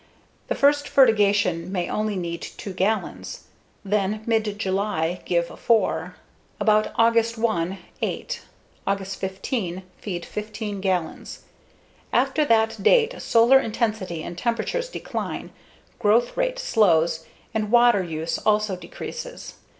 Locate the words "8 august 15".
8.01-9.83